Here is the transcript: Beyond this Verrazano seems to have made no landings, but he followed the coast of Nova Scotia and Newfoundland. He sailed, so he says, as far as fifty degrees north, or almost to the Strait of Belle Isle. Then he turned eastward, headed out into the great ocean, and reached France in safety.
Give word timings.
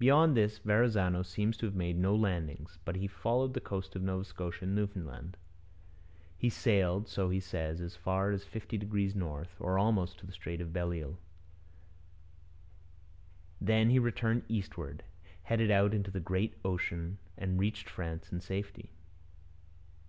Beyond 0.00 0.36
this 0.36 0.58
Verrazano 0.58 1.22
seems 1.22 1.56
to 1.58 1.66
have 1.66 1.74
made 1.76 1.96
no 1.96 2.16
landings, 2.16 2.78
but 2.84 2.96
he 2.96 3.06
followed 3.06 3.54
the 3.54 3.60
coast 3.60 3.94
of 3.94 4.02
Nova 4.02 4.24
Scotia 4.24 4.64
and 4.64 4.74
Newfoundland. 4.74 5.36
He 6.36 6.50
sailed, 6.50 7.06
so 7.06 7.30
he 7.30 7.38
says, 7.38 7.80
as 7.80 7.94
far 7.94 8.32
as 8.32 8.42
fifty 8.42 8.76
degrees 8.76 9.14
north, 9.14 9.54
or 9.60 9.78
almost 9.78 10.18
to 10.18 10.26
the 10.26 10.32
Strait 10.32 10.60
of 10.60 10.72
Belle 10.72 10.94
Isle. 10.94 11.18
Then 13.60 13.88
he 13.90 14.00
turned 14.10 14.42
eastward, 14.48 15.04
headed 15.44 15.70
out 15.70 15.94
into 15.94 16.10
the 16.10 16.18
great 16.18 16.54
ocean, 16.64 17.18
and 17.38 17.60
reached 17.60 17.88
France 17.88 18.32
in 18.32 18.40
safety. 18.40 18.90